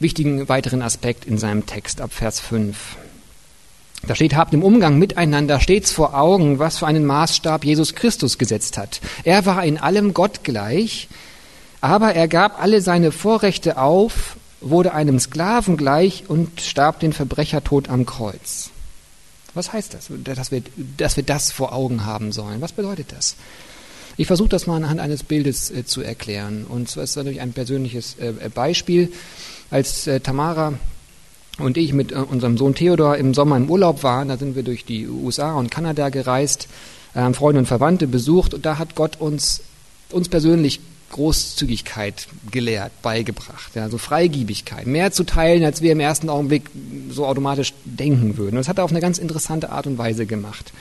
[0.00, 2.96] wichtigen weiteren Aspekt in seinem Text ab Vers 5.
[4.08, 8.38] Da steht, habt im Umgang miteinander stets vor Augen, was für einen Maßstab Jesus Christus
[8.38, 9.00] gesetzt hat.
[9.22, 11.08] Er war in allem Gott gleich,
[11.80, 17.88] aber er gab alle seine Vorrechte auf, wurde einem Sklaven gleich und starb den Verbrechertod
[17.88, 18.70] am Kreuz.
[19.54, 20.64] Was heißt das, dass wir,
[20.96, 22.60] dass wir das vor Augen haben sollen?
[22.60, 23.36] Was bedeutet das?
[24.16, 26.66] Ich versuche das mal anhand eines Bildes äh, zu erklären.
[26.68, 29.12] Und zwar ist natürlich ein persönliches äh, Beispiel.
[29.70, 30.74] Als äh, Tamara
[31.58, 34.62] und ich mit äh, unserem Sohn Theodor im Sommer im Urlaub waren, da sind wir
[34.62, 36.68] durch die USA und Kanada gereist,
[37.14, 39.60] haben Freunde und Verwandte besucht und da hat Gott uns,
[40.10, 40.80] uns persönlich
[41.12, 46.64] Großzügigkeit gelehrt, beigebracht, ja, Freigiebigkeit, mehr zu teilen, als wir im ersten Augenblick
[47.10, 48.56] so automatisch denken würden.
[48.56, 50.72] Und das hat er auf eine ganz interessante Art und Weise gemacht.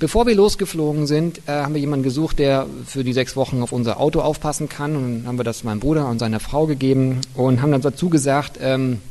[0.00, 3.70] Bevor wir losgeflogen sind, äh, haben wir jemanden gesucht, der für die sechs Wochen auf
[3.70, 4.96] unser Auto aufpassen kann.
[4.96, 8.08] Und dann haben wir das meinem Bruder und seiner Frau gegeben und haben dann dazu
[8.08, 9.02] gesagt, ähm,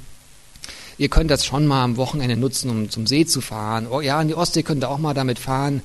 [0.98, 3.86] ihr könnt das schon mal am Wochenende nutzen, um zum See zu fahren.
[3.88, 5.84] Oh ja, in die Ostsee könnt ihr auch mal damit fahren.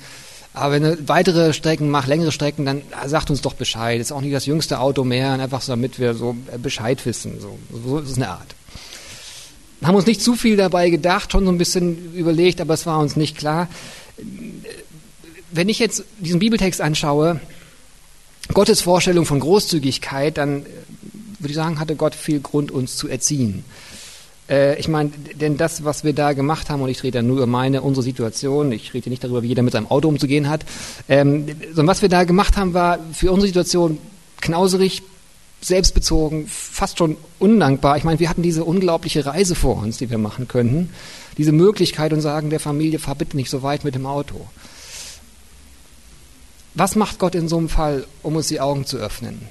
[0.55, 4.01] Aber wenn ihr weitere Strecken macht, längere Strecken, dann sagt uns doch Bescheid.
[4.01, 7.41] Ist auch nicht das jüngste Auto mehr, einfach so, damit wir so Bescheid wissen.
[7.41, 8.55] So, so ist eine Art.
[9.83, 13.01] Haben uns nicht zu viel dabei gedacht, schon so ein bisschen überlegt, aber es war
[13.01, 13.69] uns nicht klar.
[15.55, 17.41] Wenn ich jetzt diesen Bibeltext anschaue,
[18.53, 20.69] Gottes Vorstellung von Großzügigkeit, dann äh,
[21.39, 23.65] würde ich sagen, hatte Gott viel Grund, uns zu erziehen.
[24.51, 27.37] Äh, ich meine, denn das, was wir da gemacht haben, und ich rede da nur
[27.37, 30.65] über meine, unsere Situation, ich rede nicht darüber, wie jeder mit seinem Auto umzugehen hat,
[31.09, 33.99] ähm, sondern was wir da gemacht haben, war für unsere Situation
[34.41, 35.03] knauserig,
[35.61, 37.97] selbstbezogen, fast schon undankbar.
[37.97, 40.91] Ich meine, wir hatten diese unglaubliche Reise vor uns, die wir machen könnten,
[41.39, 44.49] diese Möglichkeit und sagen der Familie, fahr bitte nicht so weit mit dem Auto.
[46.75, 49.43] Was macht Gott in so einem Fall, um uns die Augen zu öffnen?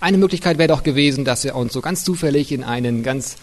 [0.00, 3.36] Eine Möglichkeit wäre doch gewesen, dass er uns so ganz zufällig in einen ganz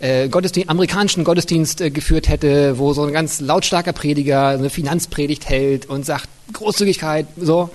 [0.00, 5.48] äh, Gottesdienst, amerikanischen Gottesdienst äh, geführt hätte, wo so ein ganz lautstarker Prediger eine Finanzpredigt
[5.48, 7.70] hält und sagt, Großzügigkeit, so.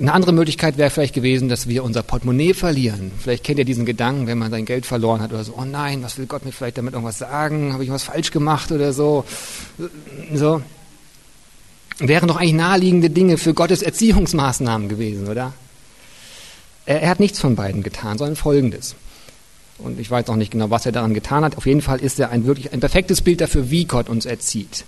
[0.00, 3.12] Eine andere Möglichkeit wäre vielleicht gewesen, dass wir unser Portemonnaie verlieren.
[3.20, 6.02] Vielleicht kennt ihr diesen Gedanken, wenn man sein Geld verloren hat oder so, oh nein,
[6.02, 7.72] was will Gott mir vielleicht damit irgendwas sagen?
[7.74, 9.24] Habe ich was falsch gemacht oder so?
[10.34, 10.62] So
[12.00, 15.52] wären doch eigentlich naheliegende Dinge für Gottes Erziehungsmaßnahmen gewesen, oder?
[16.86, 18.96] Er, er hat nichts von beiden getan, sondern Folgendes.
[19.78, 21.56] Und ich weiß auch nicht genau, was er daran getan hat.
[21.56, 24.84] Auf jeden Fall ist er ein wirklich ein perfektes Bild dafür, wie Gott uns erzieht.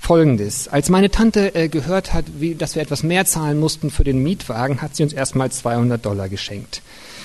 [0.00, 0.68] Folgendes.
[0.68, 4.22] Als meine Tante äh, gehört hat, wie, dass wir etwas mehr zahlen mussten für den
[4.22, 6.82] Mietwagen, hat sie uns erstmal 200 Dollar geschenkt.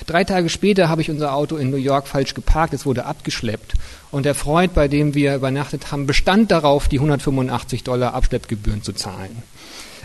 [0.07, 3.73] Drei Tage später habe ich unser Auto in New York falsch geparkt, es wurde abgeschleppt.
[4.11, 8.93] Und der Freund, bei dem wir übernachtet haben, bestand darauf, die 185 Dollar Abschleppgebühren zu
[8.93, 9.43] zahlen.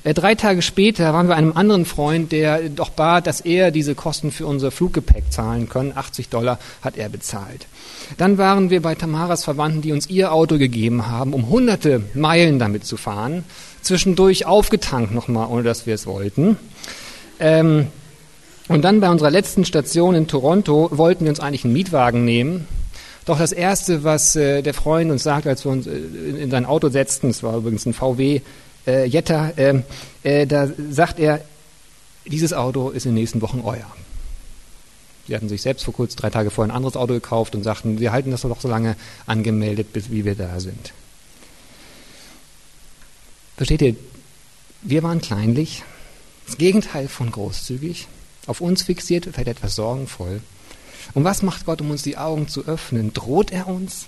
[0.04, 3.94] Äh, drei Tage später waren wir einem anderen Freund, der doch bat, dass er diese
[3.96, 5.92] Kosten für unser Fluggepäck zahlen können.
[5.96, 7.66] 80 Dollar hat er bezahlt.
[8.16, 12.60] Dann waren wir bei Tamaras Verwandten, die uns ihr Auto gegeben haben, um hunderte Meilen
[12.60, 13.44] damit zu fahren.
[13.82, 16.56] Zwischendurch aufgetankt nochmal, ohne dass wir es wollten.
[17.40, 17.88] Ähm,
[18.68, 22.66] und dann bei unserer letzten Station in Toronto wollten wir uns eigentlich einen Mietwagen nehmen.
[23.24, 26.64] Doch das Erste, was äh, der Freund uns sagt, als wir uns äh, in sein
[26.64, 28.40] Auto setzten, es war übrigens ein VW
[28.86, 29.84] äh, Jetta, ähm,
[30.22, 31.40] äh, da sagt er,
[32.24, 33.86] dieses Auto ist in den nächsten Wochen euer.
[35.26, 37.98] Sie hatten sich selbst vor kurz, drei Tage vorher ein anderes Auto gekauft und sagten,
[37.98, 40.92] wir halten das doch so lange angemeldet, bis wie wir da sind.
[43.56, 43.96] Versteht ihr,
[44.82, 45.82] wir waren kleinlich,
[46.46, 48.06] das Gegenteil von großzügig
[48.46, 50.40] auf uns fixiert, vielleicht etwas sorgenvoll.
[51.14, 53.12] Und was macht Gott, um uns die Augen zu öffnen?
[53.12, 54.06] Droht er uns?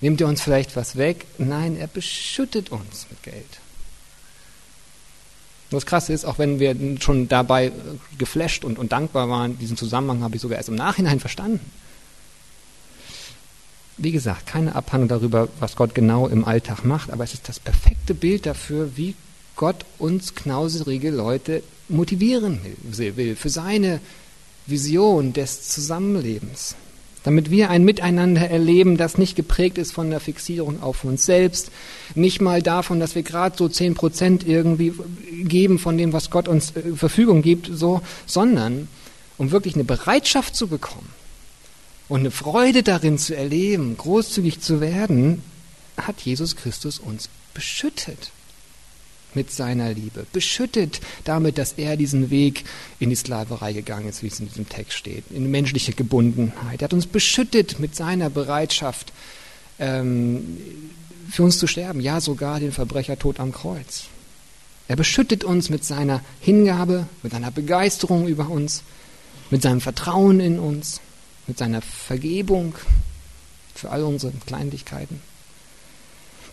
[0.00, 1.26] Nimmt er uns vielleicht was weg?
[1.38, 3.60] Nein, er beschüttet uns mit Geld.
[5.70, 7.72] Was krass ist, auch wenn wir schon dabei
[8.16, 11.60] geflasht und, und dankbar waren, diesen Zusammenhang habe ich sogar erst im Nachhinein verstanden.
[13.98, 17.58] Wie gesagt, keine Abhandlung darüber, was Gott genau im Alltag macht, aber es ist das
[17.58, 19.14] perfekte Bild dafür, wie
[19.56, 24.00] Gott uns knauserige Leute motivieren will, für seine
[24.66, 26.76] Vision des Zusammenlebens.
[27.24, 31.70] Damit wir ein Miteinander erleben, das nicht geprägt ist von der Fixierung auf uns selbst,
[32.14, 34.92] nicht mal davon, dass wir gerade so zehn Prozent irgendwie
[35.42, 38.88] geben von dem, was Gott uns äh, Verfügung gibt, so, sondern
[39.36, 41.08] um wirklich eine Bereitschaft zu bekommen
[42.08, 45.42] und eine Freude darin zu erleben, großzügig zu werden,
[45.96, 48.30] hat Jesus Christus uns beschüttet
[49.38, 52.64] mit seiner Liebe, beschüttet damit, dass er diesen Weg
[52.98, 56.82] in die Sklaverei gegangen ist, wie es in diesem Text steht, in menschliche Gebundenheit.
[56.82, 59.12] Er hat uns beschüttet mit seiner Bereitschaft,
[59.78, 60.58] ähm,
[61.30, 64.06] für uns zu sterben, ja sogar den Verbrechertod am Kreuz.
[64.88, 68.82] Er beschüttet uns mit seiner Hingabe, mit seiner Begeisterung über uns,
[69.50, 71.00] mit seinem Vertrauen in uns,
[71.46, 72.74] mit seiner Vergebung
[73.72, 75.20] für all unsere Kleinlichkeiten.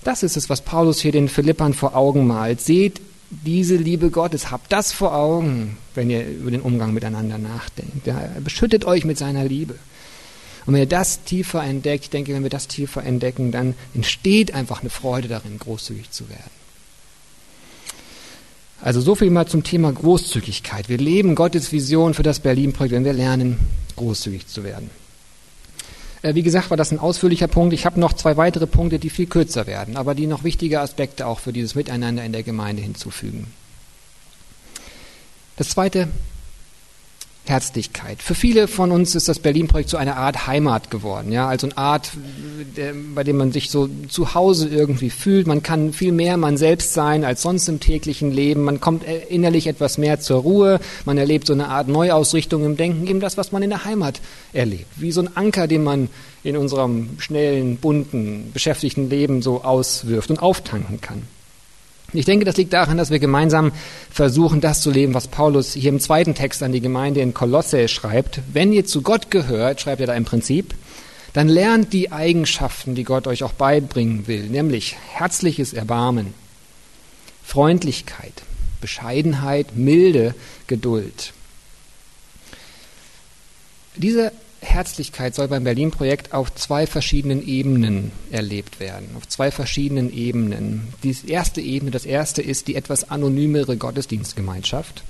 [0.05, 2.61] Das ist es, was Paulus hier den Philippern vor Augen malt.
[2.61, 8.07] Seht diese Liebe Gottes, habt das vor Augen, wenn ihr über den Umgang miteinander nachdenkt.
[8.07, 9.73] er beschüttet euch mit seiner Liebe.
[10.67, 14.53] Und wenn ihr das tiefer entdeckt, ich denke, wenn wir das tiefer entdecken, dann entsteht
[14.53, 16.51] einfach eine Freude darin, großzügig zu werden.
[18.81, 20.87] Also so viel mal zum Thema Großzügigkeit.
[20.87, 23.57] Wir leben Gottes Vision für das Berlin-Projekt, wenn wir lernen,
[23.95, 24.91] großzügig zu werden.
[26.25, 27.73] Äh, wie gesagt, war das ein ausführlicher Punkt.
[27.73, 31.27] Ich habe noch zwei weitere Punkte, die viel kürzer werden, aber die noch wichtige Aspekte
[31.27, 33.53] auch für dieses Miteinander in der Gemeinde hinzufügen.
[35.55, 36.07] Das zweite,
[37.49, 38.21] Herzlichkeit.
[38.21, 41.77] Für viele von uns ist das Berlin-Projekt so eine Art Heimat geworden, ja, also eine
[41.77, 42.11] Art,
[43.13, 45.47] bei dem man sich so zu Hause irgendwie fühlt.
[45.47, 48.63] Man kann viel mehr man selbst sein als sonst im täglichen Leben.
[48.63, 50.79] Man kommt innerlich etwas mehr zur Ruhe.
[51.05, 54.21] Man erlebt so eine Art Neuausrichtung im Denken, eben das, was man in der Heimat
[54.53, 54.87] erlebt.
[54.95, 56.09] Wie so ein Anker, den man
[56.43, 61.23] in unserem schnellen, bunten, beschäftigten Leben so auswirft und auftanken kann.
[62.17, 63.71] Ich denke, das liegt daran, dass wir gemeinsam
[64.09, 67.87] versuchen, das zu leben, was Paulus hier im zweiten Text an die Gemeinde in Kolosse
[67.87, 68.39] schreibt.
[68.51, 70.73] Wenn ihr zu Gott gehört, schreibt er da im Prinzip,
[71.33, 76.33] dann lernt die Eigenschaften, die Gott euch auch beibringen will, nämlich herzliches Erbarmen,
[77.43, 78.43] Freundlichkeit,
[78.79, 80.33] Bescheidenheit, Milde,
[80.67, 81.33] Geduld.
[83.97, 84.31] Diese
[84.65, 90.93] Herzlichkeit soll beim Berlin-Projekt auf zwei verschiedenen Ebenen erlebt werden, auf zwei verschiedenen Ebenen.
[91.03, 95.03] Die erste Ebene, das erste ist die etwas anonymere Gottesdienstgemeinschaft.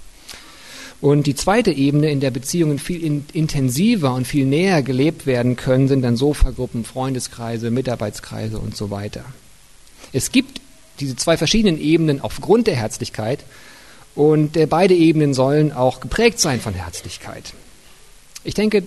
[1.01, 5.55] Und die zweite Ebene, in der Beziehungen viel in, intensiver und viel näher gelebt werden
[5.55, 9.25] können, sind dann Sofagruppen, Freundeskreise, Mitarbeitskreise und so weiter.
[10.13, 10.61] Es gibt
[10.99, 13.43] diese zwei verschiedenen Ebenen aufgrund der Herzlichkeit
[14.15, 17.53] und äh, beide Ebenen sollen auch geprägt sein von Herzlichkeit.
[18.45, 18.83] Ich denke,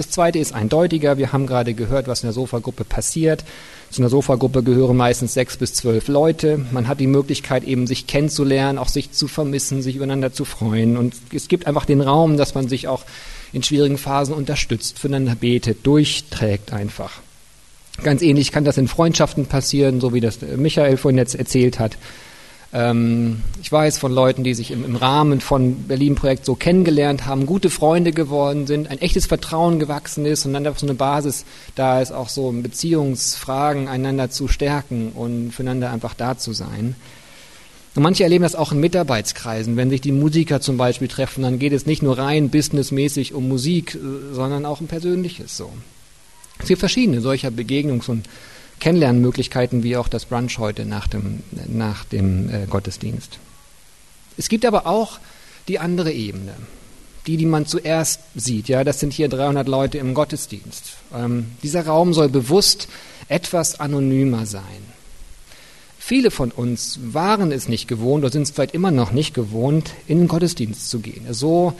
[0.00, 1.18] das zweite ist eindeutiger.
[1.18, 3.44] Wir haben gerade gehört, was in der Sofagruppe passiert.
[3.90, 6.64] Zu einer Sofagruppe gehören meistens sechs bis zwölf Leute.
[6.70, 10.96] Man hat die Möglichkeit, eben sich kennenzulernen, auch sich zu vermissen, sich übereinander zu freuen.
[10.96, 13.04] Und es gibt einfach den Raum, dass man sich auch
[13.52, 17.20] in schwierigen Phasen unterstützt, füreinander betet, durchträgt einfach.
[18.02, 21.98] Ganz ähnlich kann das in Freundschaften passieren, so wie das Michael vorhin jetzt erzählt hat.
[22.72, 27.46] Ähm, ich weiß von Leuten, die sich im, im Rahmen von Berlin-Projekt so kennengelernt haben,
[27.46, 31.44] gute Freunde geworden sind, ein echtes Vertrauen gewachsen ist und dann einfach so eine Basis
[31.74, 36.94] da ist, auch so in Beziehungsfragen einander zu stärken und füreinander einfach da zu sein.
[37.96, 39.76] Und manche erleben das auch in Mitarbeitskreisen.
[39.76, 43.48] Wenn sich die Musiker zum Beispiel treffen, dann geht es nicht nur rein businessmäßig um
[43.48, 45.72] Musik, äh, sondern auch um Persönliches so.
[46.60, 48.26] Es gibt verschiedene solcher Begegnungs- und
[48.80, 53.38] Kennenlernmöglichkeiten wie auch das Brunch heute nach dem, nach dem äh, Gottesdienst.
[54.36, 55.20] Es gibt aber auch
[55.68, 56.54] die andere Ebene,
[57.26, 58.68] die, die man zuerst sieht.
[58.68, 60.94] Ja, das sind hier 300 Leute im Gottesdienst.
[61.14, 62.88] Ähm, dieser Raum soll bewusst
[63.28, 64.62] etwas anonymer sein.
[65.98, 69.92] Viele von uns waren es nicht gewohnt oder sind es vielleicht immer noch nicht gewohnt,
[70.08, 71.26] in den Gottesdienst zu gehen.
[71.30, 71.74] So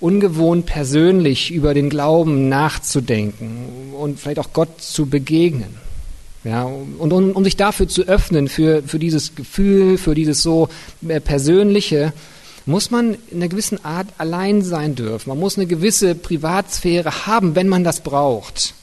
[0.00, 5.76] ungewohnt persönlich über den Glauben nachzudenken und vielleicht auch Gott zu begegnen.
[6.42, 10.70] Ja, und um, um sich dafür zu öffnen, für, für dieses Gefühl, für dieses so
[11.06, 12.14] äh, Persönliche,
[12.64, 15.28] muss man in einer gewissen Art allein sein dürfen.
[15.28, 18.74] Man muss eine gewisse Privatsphäre haben, wenn man das braucht.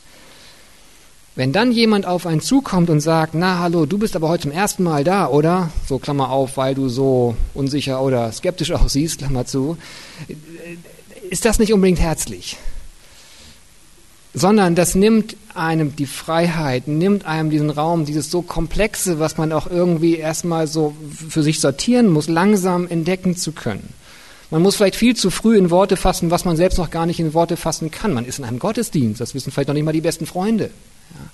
[1.36, 4.52] Wenn dann jemand auf einen zukommt und sagt, na hallo, du bist aber heute zum
[4.52, 5.72] ersten Mal da, oder?
[5.88, 9.78] So Klammer auf, weil du so unsicher oder skeptisch aussiehst, Klammer zu,
[11.30, 12.58] ist das nicht unbedingt herzlich
[14.38, 19.52] sondern das nimmt einem die Freiheit, nimmt einem diesen Raum, dieses so komplexe, was man
[19.52, 20.96] auch irgendwie erstmal so
[21.30, 23.94] für sich sortieren muss, langsam entdecken zu können.
[24.52, 27.20] Man muss vielleicht viel zu früh in Worte fassen, was man selbst noch gar nicht
[27.20, 28.14] in Worte fassen kann.
[28.14, 30.66] Man ist in einem Gottesdienst, das wissen vielleicht noch nicht mal die besten Freunde.
[30.66, 31.32] Ja.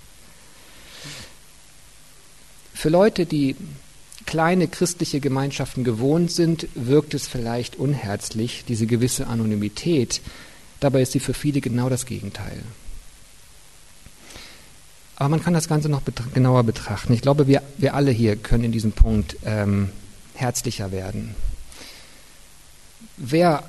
[2.73, 3.57] Für Leute, die
[4.25, 10.21] kleine christliche Gemeinschaften gewohnt sind, wirkt es vielleicht unherzlich, diese gewisse Anonymität.
[10.79, 12.63] Dabei ist sie für viele genau das Gegenteil.
[15.15, 17.13] Aber man kann das Ganze noch betra genauer betrachten.
[17.13, 19.89] Ich glaube, wir, wir alle hier können in diesem Punkt ähm,
[20.33, 21.35] herzlicher werden.
[23.17, 23.63] Wer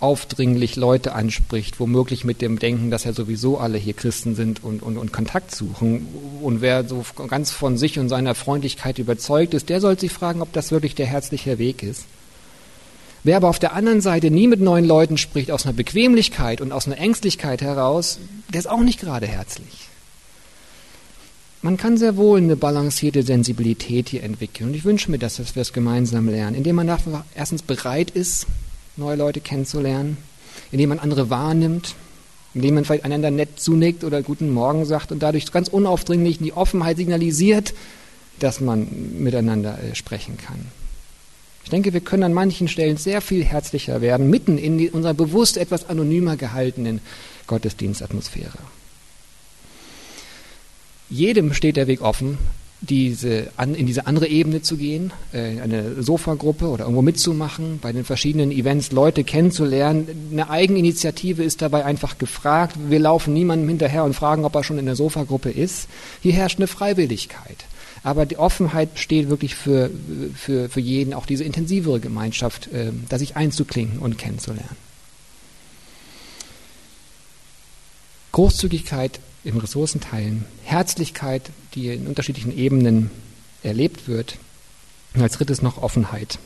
[0.00, 4.82] aufdringlich Leute anspricht, womöglich mit dem Denken, dass ja sowieso alle hier Christen sind und,
[4.82, 6.08] und, und Kontakt suchen.
[6.40, 10.40] Und wer so ganz von sich und seiner Freundlichkeit überzeugt ist, der sollte sich fragen,
[10.40, 12.04] ob das wirklich der herzliche Weg ist.
[13.22, 16.72] Wer aber auf der anderen Seite nie mit neuen Leuten spricht, aus einer Bequemlichkeit und
[16.72, 19.89] aus einer Ängstlichkeit heraus, der ist auch nicht gerade herzlich.
[21.62, 24.70] Man kann sehr wohl eine balancierte Sensibilität hier entwickeln.
[24.70, 26.88] Und ich wünsche mir das, dass wir es gemeinsam lernen, indem man
[27.34, 28.46] erstens bereit ist,
[28.96, 30.16] neue Leute kennenzulernen,
[30.72, 31.94] indem man andere wahrnimmt,
[32.54, 36.54] indem man vielleicht einander nett zunickt oder guten Morgen sagt und dadurch ganz unaufdringlich die
[36.54, 37.74] Offenheit signalisiert,
[38.38, 40.64] dass man miteinander äh, sprechen kann.
[41.64, 45.58] Ich denke, wir können an manchen Stellen sehr viel herzlicher werden, mitten in unserer bewusst
[45.58, 47.00] etwas anonymer gehaltenen
[47.46, 48.58] Gottesdienstatmosphäre.
[51.10, 52.38] Jedem steht der Weg offen,
[52.80, 57.92] diese, an, in diese andere Ebene zu gehen, äh, eine Sofagruppe oder irgendwo mitzumachen, bei
[57.92, 60.30] den verschiedenen Events Leute kennenzulernen.
[60.32, 62.76] Eine Eigeninitiative ist dabei einfach gefragt.
[62.88, 65.88] Wir laufen niemandem hinterher und fragen, ob er schon in der Sofagruppe ist.
[66.22, 67.66] Hier herrscht eine Freiwilligkeit.
[68.02, 69.90] Aber die Offenheit besteht wirklich für,
[70.34, 74.76] für, für jeden, auch diese intensivere Gemeinschaft, äh, da sich einzuklinken und kennenzulernen.
[78.32, 83.10] Großzügigkeit im Ressourcenteilen, Herzlichkeit, die in unterschiedlichen Ebenen
[83.62, 84.36] erlebt wird.
[85.14, 86.38] Und als drittes noch Offenheit.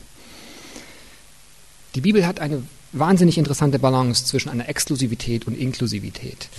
[1.93, 6.49] Die Bibel hat eine wahnsinnig interessante Balance zwischen einer Exklusivität und Inklusivität.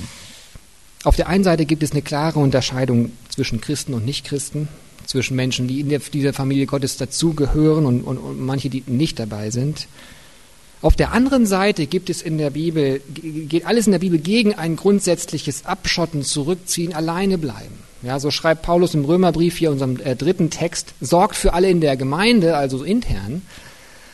[1.05, 4.69] Auf der einen Seite gibt es eine klare Unterscheidung zwischen Christen und Nichtchristen,
[5.07, 9.19] zwischen Menschen, die in der, dieser Familie Gottes dazugehören und, und, und manche, die nicht
[9.19, 9.89] dabei sind.
[10.87, 14.55] Auf der anderen Seite gibt es in der Bibel, geht alles in der Bibel gegen
[14.55, 17.75] ein grundsätzliches Abschotten, Zurückziehen, alleine bleiben.
[18.03, 21.81] Ja, so schreibt Paulus im Römerbrief hier, unserem äh, dritten Text, sorgt für alle in
[21.81, 23.43] der Gemeinde, also intern.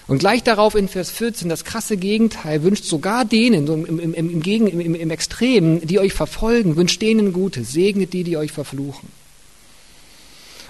[0.08, 4.14] Und gleich darauf in Vers 14 das krasse Gegenteil wünscht sogar denen, so im, im,
[4.14, 9.11] im, im, im Extremen, die euch verfolgen, wünscht denen Gutes, segnet die, die euch verfluchen.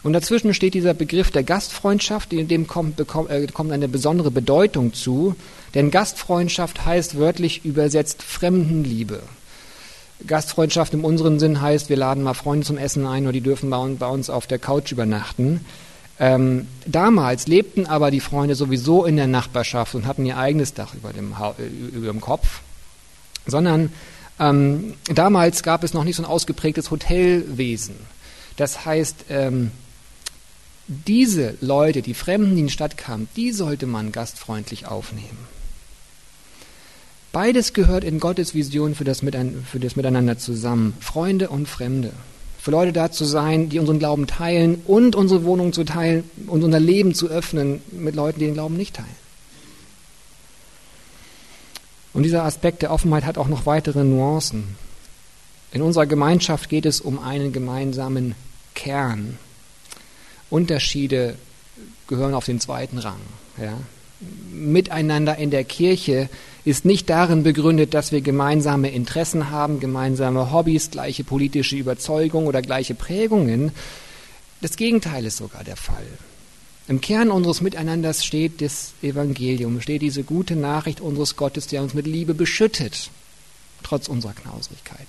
[0.03, 4.93] Und dazwischen steht dieser Begriff der Gastfreundschaft, dem kommt, bekommt, äh, kommt eine besondere Bedeutung
[4.95, 5.37] zu.
[5.75, 9.21] Denn Gastfreundschaft heißt wörtlich übersetzt Fremdenliebe.
[10.27, 13.71] Gastfreundschaft im unseren Sinn heißt, wir laden mal Freunde zum Essen ein oder die dürfen
[13.71, 15.65] bei uns auf der Couch übernachten.
[16.19, 20.95] Ähm, damals lebten aber die Freunde sowieso in der Nachbarschaft und hatten ihr eigenes Dach
[20.95, 22.61] über dem, äh, über dem Kopf,
[23.47, 23.93] sondern
[24.39, 27.97] ähm, damals gab es noch nicht so ein ausgeprägtes Hotelwesen.
[28.57, 29.73] Das heißt, ähm,
[30.89, 35.39] diese Leute, die Fremden, die in die Stadt kamen, die sollte man gastfreundlich aufnehmen.
[37.33, 40.95] Beides gehört in Gottes Vision für das, für das Miteinander zusammen.
[41.01, 42.13] Freunde und Fremde.
[42.61, 46.63] Für Leute da zu sein, die unseren Glauben teilen und unsere Wohnung zu teilen und
[46.63, 49.23] unser Leben zu öffnen mit Leuten, die den Glauben nicht teilen.
[52.13, 54.77] Und dieser Aspekt der Offenheit hat auch noch weitere Nuancen.
[55.73, 58.35] In unserer Gemeinschaft geht es um einen gemeinsamen
[58.75, 59.39] Kern.
[60.53, 61.37] Unterschiede
[62.09, 63.21] gehören auf den zweiten Rang.
[63.61, 63.79] Ja.
[64.53, 66.29] Miteinander in der Kirche
[66.65, 72.61] ist nicht darin begründet, dass wir gemeinsame Interessen haben, gemeinsame Hobbys, gleiche politische Überzeugung oder
[72.61, 73.73] gleiche Prägungen.
[74.61, 76.07] Das Gegenteil ist sogar der Fall.
[76.87, 81.95] Im Kern unseres Miteinanders steht das Evangelium, steht diese gute Nachricht unseres Gottes, der uns
[81.95, 83.11] mit Liebe beschüttet,
[83.83, 85.07] trotz unserer Knausrigkeit.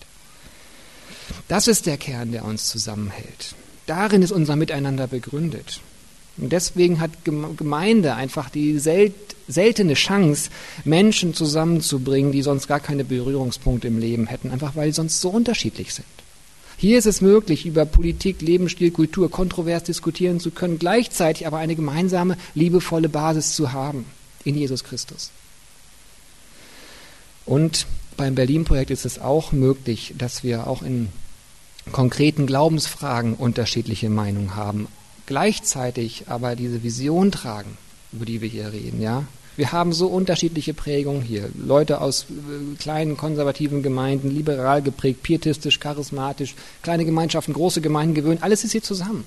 [1.49, 3.55] Das ist der Kern, der uns zusammenhält.
[3.85, 5.81] Darin ist unser Miteinander begründet.
[6.37, 10.49] Und deswegen hat Gemeinde einfach die seltene Chance,
[10.83, 15.29] Menschen zusammenzubringen, die sonst gar keine Berührungspunkte im Leben hätten, einfach weil sie sonst so
[15.29, 16.07] unterschiedlich sind.
[16.75, 21.75] Hier ist es möglich, über Politik, Lebensstil, Kultur kontrovers diskutieren zu können, gleichzeitig aber eine
[21.75, 24.05] gemeinsame, liebevolle Basis zu haben
[24.43, 25.29] in Jesus Christus.
[27.45, 27.85] Und
[28.17, 31.09] beim Berlin-Projekt ist es auch möglich, dass wir auch in
[31.91, 34.87] konkreten Glaubensfragen unterschiedliche Meinungen haben,
[35.25, 37.77] gleichzeitig aber diese Vision tragen,
[38.11, 39.25] über die wir hier reden, ja.
[39.55, 41.47] Wir haben so unterschiedliche Prägungen hier.
[41.55, 48.41] Leute aus äh, kleinen konservativen Gemeinden, liberal geprägt, pietistisch, charismatisch, kleine Gemeinschaften, große Gemeinden gewöhnt,
[48.41, 49.25] alles ist hier zusammen.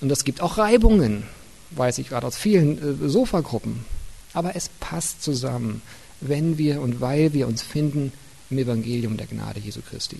[0.00, 1.24] Und es gibt auch Reibungen,
[1.72, 3.84] weiß ich gerade aus vielen äh, Sofagruppen.
[4.32, 5.82] Aber es passt zusammen,
[6.20, 8.10] wenn wir und weil wir uns finden
[8.48, 10.18] im Evangelium der Gnade Jesu Christi.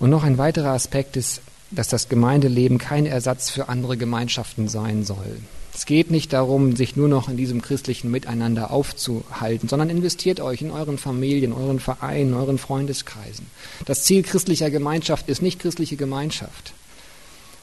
[0.00, 5.04] Und noch ein weiterer Aspekt ist, dass das Gemeindeleben kein Ersatz für andere Gemeinschaften sein
[5.04, 5.36] soll.
[5.72, 10.62] Es geht nicht darum, sich nur noch in diesem christlichen Miteinander aufzuhalten, sondern investiert euch
[10.62, 13.46] in euren Familien, euren Vereinen, euren Freundeskreisen.
[13.84, 16.72] Das Ziel christlicher Gemeinschaft ist nicht christliche Gemeinschaft,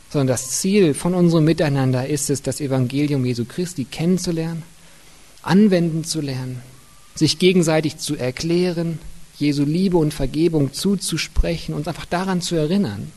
[0.10, 4.64] sondern das Ziel von unserem Miteinander ist es, das Evangelium Jesu Christi kennenzulernen,
[5.42, 6.62] anwenden zu lernen,
[7.14, 9.00] sich gegenseitig zu erklären,
[9.38, 13.12] Jesu Liebe und Vergebung zuzusprechen, uns einfach daran zu erinnern.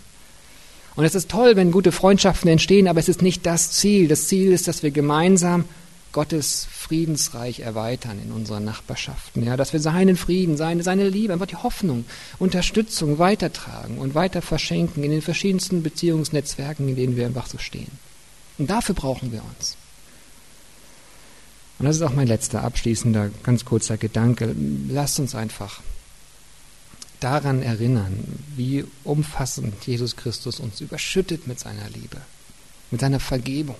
[0.96, 4.08] Und es ist toll, wenn gute Freundschaften entstehen, aber es ist nicht das Ziel.
[4.08, 5.64] Das Ziel ist, dass wir gemeinsam
[6.12, 9.44] Gottes Friedensreich erweitern in unseren Nachbarschaften.
[9.44, 12.04] Ja, dass wir seinen Frieden, seine, seine Liebe, einfach die Hoffnung,
[12.38, 17.92] Unterstützung weitertragen und weiter verschenken in den verschiedensten Beziehungsnetzwerken, in denen wir einfach so stehen.
[18.58, 19.76] Und dafür brauchen wir uns.
[21.78, 24.54] Und das ist auch mein letzter abschließender, ganz kurzer Gedanke.
[24.88, 25.80] Lasst uns einfach
[27.20, 28.24] daran erinnern,
[28.56, 32.18] wie umfassend Jesus Christus uns überschüttet mit seiner Liebe,
[32.90, 33.76] mit seiner Vergebung.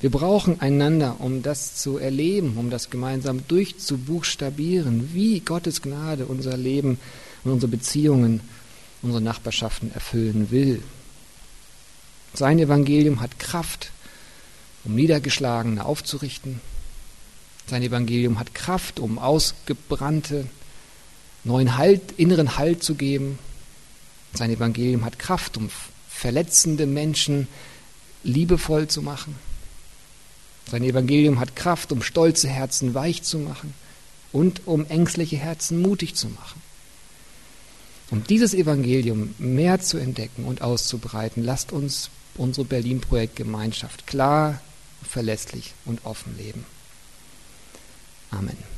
[0.00, 6.56] Wir brauchen einander, um das zu erleben, um das gemeinsam durchzubuchstabieren, wie Gottes Gnade unser
[6.56, 6.98] Leben
[7.44, 8.40] und unsere Beziehungen,
[9.02, 10.82] unsere Nachbarschaften erfüllen will.
[12.34, 13.90] Sein Evangelium hat Kraft,
[14.84, 16.60] um Niedergeschlagene aufzurichten.
[17.66, 20.46] Sein Evangelium hat Kraft, um Ausgebrannte
[21.48, 23.38] neuen Halt, inneren Halt zu geben.
[24.34, 25.68] Sein Evangelium hat Kraft, um
[26.08, 27.48] verletzende Menschen
[28.22, 29.34] liebevoll zu machen.
[30.70, 33.74] Sein Evangelium hat Kraft, um stolze Herzen weich zu machen
[34.32, 36.62] und um ängstliche Herzen mutig zu machen.
[38.10, 44.60] Um dieses Evangelium mehr zu entdecken und auszubreiten, lasst uns unsere Berlin-Projektgemeinschaft klar,
[45.02, 46.64] verlässlich und offen leben.
[48.30, 48.77] Amen.